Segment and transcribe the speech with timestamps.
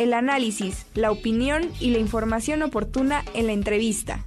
[0.00, 4.24] el análisis, la opinión y la información oportuna en la entrevista.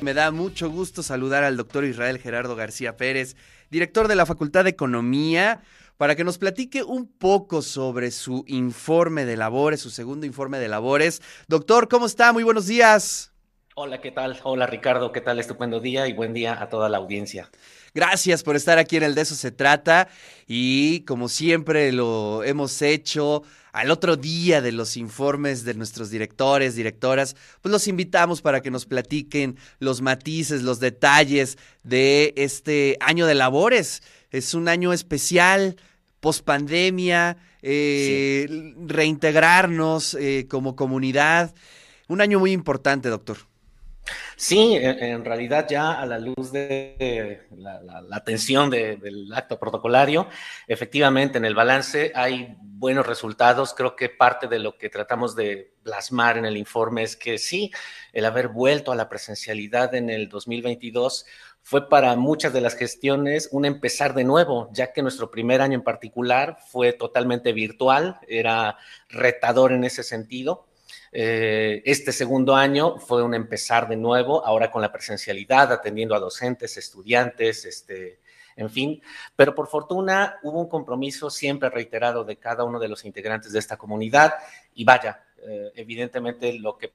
[0.00, 3.36] Me da mucho gusto saludar al doctor Israel Gerardo García Pérez,
[3.70, 5.60] director de la Facultad de Economía,
[5.98, 10.68] para que nos platique un poco sobre su informe de labores, su segundo informe de
[10.68, 11.20] labores.
[11.46, 12.32] Doctor, ¿cómo está?
[12.32, 13.34] Muy buenos días.
[13.74, 14.40] Hola, ¿qué tal?
[14.44, 15.38] Hola Ricardo, ¿qué tal?
[15.38, 17.50] Estupendo día y buen día a toda la audiencia.
[17.96, 20.08] Gracias por estar aquí en el De eso se trata
[20.46, 23.42] y como siempre lo hemos hecho
[23.72, 28.70] al otro día de los informes de nuestros directores, directoras, pues los invitamos para que
[28.70, 34.02] nos platiquen los matices, los detalles de este año de labores.
[34.30, 35.76] Es un año especial,
[36.20, 41.54] post pandemia, eh, reintegrarnos eh, como comunidad.
[42.08, 43.38] Un año muy importante, doctor.
[44.36, 47.80] Sí, en realidad ya a la luz de la,
[48.12, 50.28] atención del acto protocolario,
[50.66, 53.74] efectivamente en el balance hay buenos resultados.
[53.74, 57.70] Creo que parte de lo que tratamos de plasmar en el informe es que sí,
[58.12, 61.26] el haber vuelto a la presencialidad en el 2022
[61.62, 65.74] fue para muchas de las gestiones un empezar de nuevo, ya que nuestro primer año
[65.74, 68.76] en particular fue totalmente virtual, era
[69.08, 70.66] retador en ese sentido
[71.12, 76.20] eh, este segundo año fue un empezar de nuevo, ahora con la presencialidad, atendiendo a
[76.20, 78.20] docentes, estudiantes, este,
[78.56, 79.02] en fin,
[79.34, 83.58] pero por fortuna hubo un compromiso siempre reiterado de cada uno de los integrantes de
[83.58, 84.34] esta comunidad
[84.74, 86.92] y vaya, eh, evidentemente lo que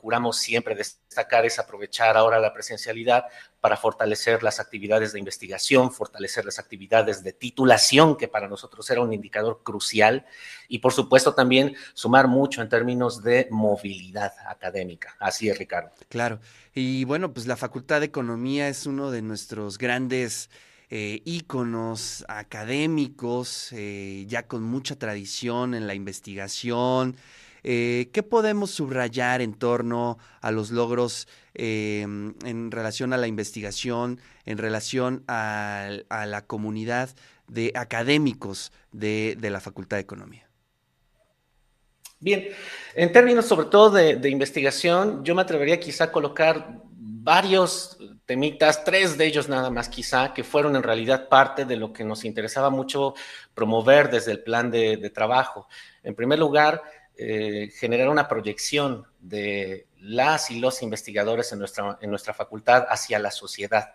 [0.00, 3.26] procuramos siempre destacar es aprovechar ahora la presencialidad
[3.60, 9.02] para fortalecer las actividades de investigación, fortalecer las actividades de titulación, que para nosotros era
[9.02, 10.24] un indicador crucial,
[10.68, 15.14] y por supuesto también sumar mucho en términos de movilidad académica.
[15.20, 15.90] Así es, Ricardo.
[16.08, 16.40] Claro.
[16.72, 20.48] Y bueno, pues la Facultad de Economía es uno de nuestros grandes...
[20.92, 27.16] Eh, íconos académicos, eh, ya con mucha tradición en la investigación,
[27.62, 34.20] eh, ¿Qué podemos subrayar en torno a los logros eh, en relación a la investigación,
[34.46, 35.90] en relación a,
[36.26, 37.10] la comunidad
[37.48, 40.46] de académicos de, la Facultad de Economía?
[42.18, 42.48] Bien,
[42.94, 46.80] en términos sobre todo de, investigación, yo me atrevería quizá a colocar
[47.22, 51.92] varios temitas, tres de ellos nada más quizá, que fueron en realidad parte de lo
[51.92, 53.14] que nos interesaba mucho
[53.54, 55.66] promover desde el plan de, de trabajo.
[56.02, 56.82] En primer lugar,
[57.22, 63.18] eh, generar una proyección de las y los investigadores en nuestra, en nuestra facultad hacia
[63.18, 63.92] la sociedad.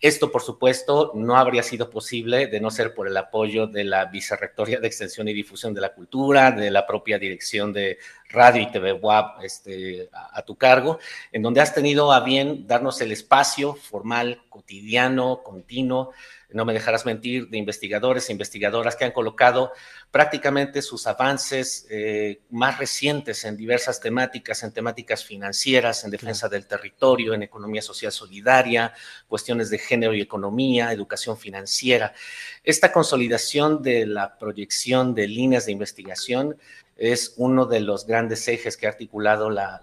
[0.00, 4.06] Esto, por supuesto, no habría sido posible de no ser por el apoyo de la
[4.06, 7.98] Vicerrectoría de Extensión y Difusión de la Cultura, de la propia Dirección de
[8.30, 10.98] Radio y TV WAP este, a, tu cargo,
[11.32, 16.12] en donde has tenido a bien darnos el espacio formal, cotidiano, continuo,
[16.52, 19.72] no me dejarás mentir, de investigadores e investigadoras que han colocado
[20.10, 26.66] prácticamente sus avances eh, más recientes en diversas temáticas, en temáticas financieras, en defensa del
[26.66, 28.92] territorio, en economía social solidaria,
[29.28, 32.12] cuestiones de género y economía, educación financiera.
[32.64, 36.56] Esta consolidación de la proyección de líneas de investigación
[37.00, 39.80] es uno de los grandes ejes que ha articulado la,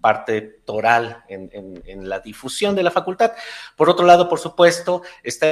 [0.00, 3.32] parte toral en, en, la difusión de la facultad.
[3.76, 5.46] Por otro lado, por supuesto, está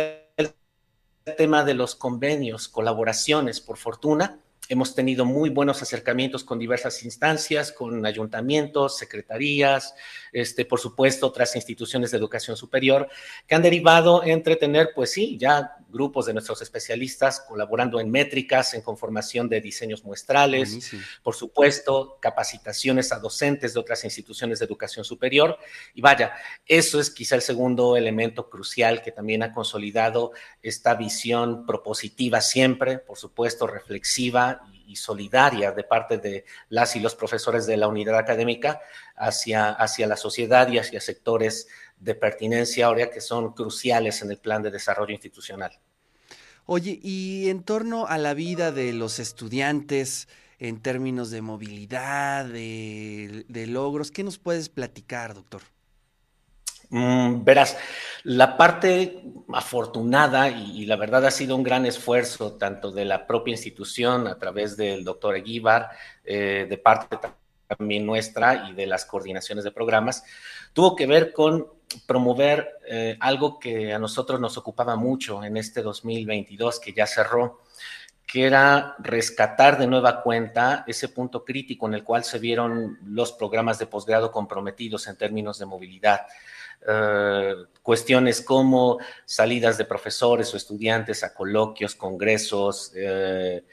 [1.37, 7.73] tema de los convenios, colaboraciones, por fortuna, hemos tenido muy buenos acercamientos con diversas instancias,
[7.73, 9.97] con ayuntamientos, secretarías,
[10.33, 13.09] este, por supuesto, otras instituciones de educación superior,
[13.49, 18.73] que han derivado entre tener, pues sí, ya grupos de nuestros especialistas colaborando en métricas,
[18.75, 20.93] en conformación de diseños muestrales,
[21.25, 25.59] por supuesto, capacitaciones a docentes de otras instituciones de educación superior.
[25.95, 26.33] Y vaya,
[26.65, 30.31] eso es quizá el segundo elemento crucial que también ha consolidado
[30.63, 37.15] esta visión propositiva siempre, por supuesto, reflexiva y solidaria de parte de las y los
[37.15, 38.81] profesores de la unidad académica
[39.17, 44.39] hacia, hacia la sociedad y hacia sectores de pertinencia ahora que son cruciales en el
[44.39, 45.79] plan de desarrollo institucional.
[46.67, 50.29] Oye, y en torno a la vida de los estudiantes
[50.59, 55.63] en términos de movilidad, de, de logros, ¿qué nos puedes platicar, doctor?
[56.91, 57.79] Mm, verás,
[58.25, 59.23] la parte
[59.53, 64.39] afortunada y, la verdad ha sido un gran esfuerzo tanto de la propia institución a
[64.39, 65.91] través del doctor Eguíbar,
[66.25, 67.17] eh, de parte
[67.69, 70.25] también nuestra y de las coordinaciones de programas,
[70.73, 71.69] tuvo que ver con
[72.07, 77.61] promover eh, algo que a nosotros nos ocupaba mucho en este 2022 que ya cerró,
[78.27, 83.33] que era rescatar de nueva cuenta ese punto crítico en el cual se vieron los
[83.33, 86.27] programas de posgrado comprometidos en términos de movilidad.
[86.87, 93.65] Eh, cuestiones como salidas de profesores o estudiantes a coloquios, congresos, eh,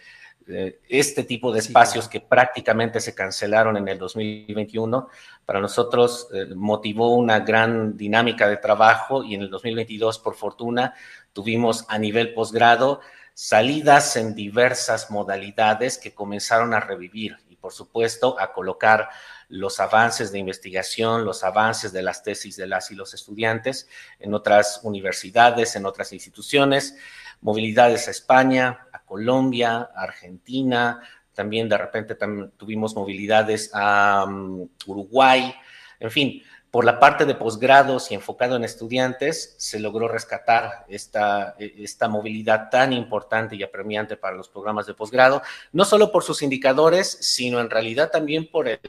[0.49, 5.09] eh, este tipo de espacios que prácticamente se cancelaron en el 2021,
[5.45, 10.93] para nosotros eh, motivó una gran dinámica de trabajo y en el 2022, por fortuna,
[11.33, 13.01] tuvimos a nivel posgrado
[13.33, 19.09] salidas en diversas modalidades que comenzaron a revivir por supuesto, a colocar
[19.49, 23.87] los avances de investigación, los avances de las tesis de las y los estudiantes
[24.19, 26.95] en otras universidades, en otras instituciones,
[27.41, 31.01] movilidades a España, Colombia, Argentina,
[31.33, 32.15] también de repente
[32.57, 35.55] tuvimos movilidades a um, Uruguay,
[35.99, 41.55] en fin, por la parte de posgrados y enfocado en estudiantes, se logró rescatar esta,
[41.57, 45.41] esta movilidad tan importante y apremiante para los programas de posgrado,
[45.71, 48.79] no solo por sus indicadores, sino en realidad también por el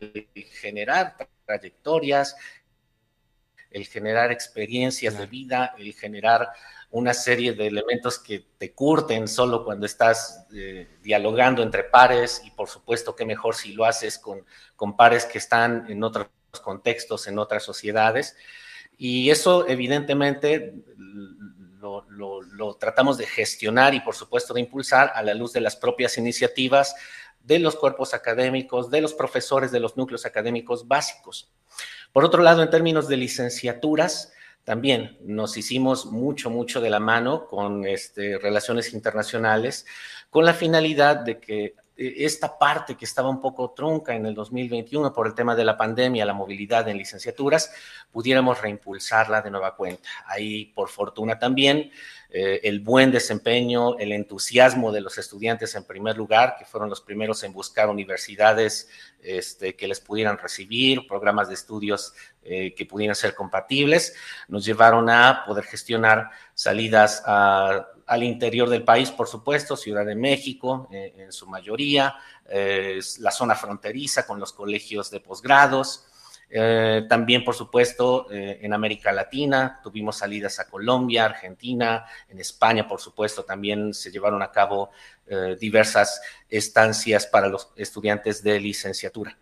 [0.61, 1.17] generar
[1.47, 2.37] trayectorias,
[3.71, 6.51] el generar experiencias de vida, el generar
[6.91, 12.51] una serie de elementos que te curten solo cuando estás eh, dialogando entre pares y
[12.51, 14.45] por supuesto que mejor si lo haces con,
[14.75, 16.29] con pares que están en otros
[16.63, 18.37] contextos, en otras sociedades.
[18.97, 20.75] Y eso evidentemente
[21.81, 26.19] lo, tratamos de gestionar y por supuesto de impulsar a la luz de las propias
[26.19, 26.95] iniciativas
[27.43, 31.51] de los cuerpos académicos, de los profesores de los núcleos académicos básicos.
[32.13, 34.33] Por otro lado, en términos de licenciaturas,
[34.65, 39.87] también nos hicimos mucho, mucho de la mano con este, relaciones internacionales,
[40.29, 45.13] con la finalidad de que esta parte que estaba un poco trunca en el 2021
[45.13, 47.73] por el tema de la pandemia, la movilidad en licenciaturas,
[48.13, 50.09] pudiéramos reimpulsarla de nueva cuenta.
[50.27, 51.91] Ahí, por fortuna también,
[52.31, 57.01] eh, el buen desempeño, el entusiasmo de los estudiantes en primer lugar, que fueron los
[57.01, 58.91] primeros en buscar universidades
[59.23, 64.15] este, que les pudieran recibir, programas de estudios eh, que pudieran ser compatibles,
[64.47, 70.87] nos llevaron a poder gestionar salidas al interior del país, por supuesto, Ciudad de México
[70.93, 72.15] eh, en su mayoría,
[72.51, 76.07] la zona fronteriza con los colegios de posgrados,
[76.51, 82.89] eh, también, por supuesto, eh, en América Latina tuvimos salidas a Colombia, Argentina, en España,
[82.89, 84.91] por supuesto, también se llevaron a cabo
[85.27, 89.37] eh, diversas estancias para los estudiantes de licenciatura.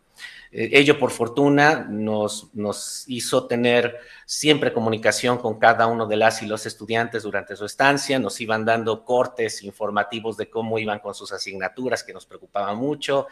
[0.50, 6.46] Ello, por fortuna, nos, nos hizo tener siempre comunicación con cada uno de las y
[6.46, 11.32] los estudiantes durante su estancia, nos iban dando cortes informativos de cómo iban con sus
[11.32, 13.26] asignaturas, que nos preocupaba mucho.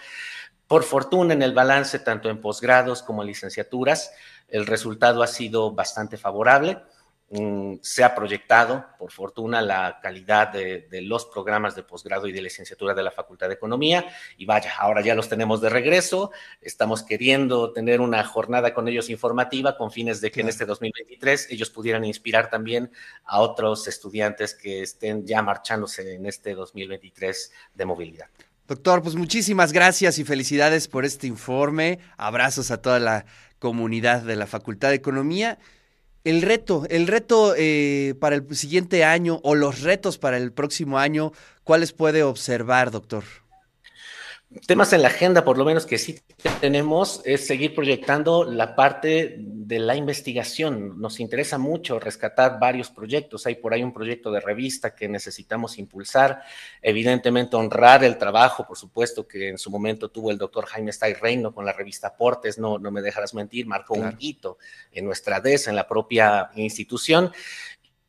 [0.66, 4.12] Por fortuna, en el balance, tanto en posgrados como en licenciaturas,
[4.48, 6.82] el resultado ha sido bastante favorable.
[7.80, 12.94] Se ha proyectado, por fortuna, la calidad de, los programas de posgrado y de licenciatura
[12.94, 14.06] de la Facultad de Economía.
[14.36, 16.30] Y vaya, ahora ya los tenemos de regreso.
[16.60, 21.48] Estamos queriendo tener una jornada con ellos informativa con fines de que en este 2023
[21.50, 22.92] ellos pudieran inspirar también
[23.24, 28.28] a otros estudiantes que estén ya marchándose en este 2023 de movilidad.
[28.68, 31.98] Doctor, pues muchísimas gracias y felicidades por este informe.
[32.16, 33.26] Abrazos a toda la
[33.58, 35.58] comunidad de la Facultad de Economía.
[36.24, 40.98] El reto, el reto eh, para el siguiente año o los retos para el próximo
[40.98, 41.32] año,
[41.62, 43.24] ¿cuáles puede observar, doctor?
[44.66, 46.20] temas en la agenda, por lo menos que sí
[46.60, 51.00] tenemos, es seguir proyectando la parte de la investigación.
[51.00, 53.46] Nos interesa mucho rescatar varios proyectos.
[53.46, 56.42] Hay por ahí un proyecto de revista que necesitamos impulsar.
[56.82, 61.14] Evidentemente, honrar el trabajo, por supuesto, que en su momento tuvo el doctor Jaime Stay
[61.14, 64.58] Reino con la revista Aportes, no, no me dejarás mentir, marcó un hito
[64.92, 67.32] en nuestra DES, en la propia institución.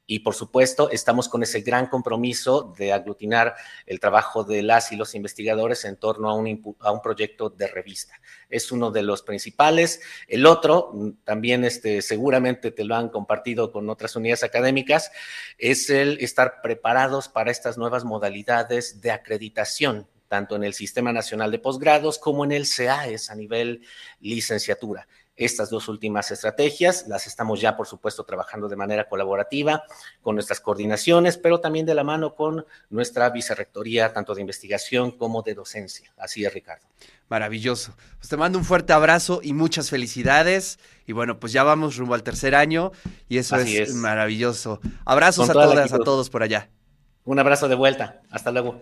[0.07, 3.55] Y por supuesto, estamos con ese gran compromiso de aglutinar
[3.87, 8.13] el trabajo de las y los investigadores en torno a un, proyecto de revista.
[8.49, 10.01] Es uno de los principales.
[10.27, 15.11] El otro, mm, también este, seguramente te lo han compartido con otras unidades académicas,
[15.57, 21.51] es el estar preparados para estas nuevas modalidades de acreditación tanto en el Sistema Nacional
[21.51, 23.85] de Posgrados como en el CAES a nivel
[24.19, 25.07] licenciatura.
[25.37, 29.83] Estas dos últimas estrategias las estamos ya, por supuesto, trabajando de manera colaborativa
[30.21, 35.41] con nuestras coordinaciones, pero también de la mano con nuestra vicerrectoría, tanto de investigación como
[35.41, 36.13] de docencia.
[36.17, 36.85] Así es, Ricardo.
[37.27, 37.95] Maravilloso.
[38.17, 40.79] Pues te mando un fuerte abrazo y muchas felicidades.
[41.07, 42.91] Y bueno, pues ya vamos rumbo al tercer año
[43.27, 44.79] y eso es, maravilloso.
[45.03, 46.69] Abrazos a todas, a todos por allá.
[47.25, 48.21] Un abrazo de vuelta.
[48.29, 48.81] Hasta luego.